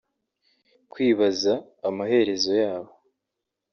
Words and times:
Kwibaza 0.91 1.53
amaherezo 1.89 2.51
yabo 2.61 2.91